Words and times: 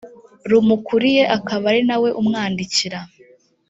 rumukuriye 0.49 1.23
akaba 1.37 1.63
ari 1.71 1.81
nawe 1.89 2.09
umwandikira 2.19 2.99